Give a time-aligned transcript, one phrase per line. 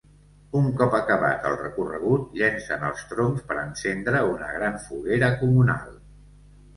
[0.59, 5.93] Un cop acabat el recorregut llencen els troncs per encendre una gran foguera comunal.